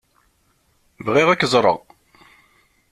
Bɣiɣ 1.05 1.27
ad 1.29 1.37
k-ẓṛeɣ. 1.39 1.77